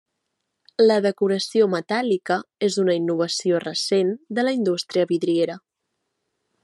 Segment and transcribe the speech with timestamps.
[0.85, 2.37] La decoració metàl·lica
[2.69, 5.59] és una innovació recent de la indústria vidriera.